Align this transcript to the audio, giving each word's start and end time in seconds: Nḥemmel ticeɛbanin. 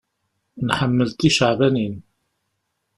Nḥemmel 0.67 1.09
ticeɛbanin. 1.11 1.95